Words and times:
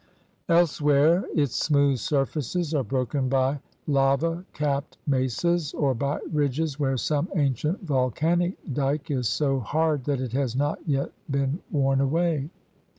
Elsewhere 0.49 1.25
its 1.35 1.55
smooth 1.55 1.99
surfaces 1.99 2.73
are 2.73 2.83
broken 2.83 3.29
by 3.29 3.59
lava 3.85 4.43
capped 4.51 4.97
mesas 5.05 5.75
or 5.75 5.93
by 5.93 6.19
ridges 6.33 6.79
where 6.79 6.97
some 6.97 7.29
ancient 7.35 7.83
vol 7.85 8.09
canic 8.09 8.55
dike 8.73 9.11
is 9.11 9.29
so 9.29 9.59
hard 9.59 10.05
that 10.05 10.19
it 10.19 10.31
has 10.33 10.55
not 10.55 10.79
yet 10.87 11.11
been 11.29 11.59
worn 11.71 12.01
away. 12.01 12.49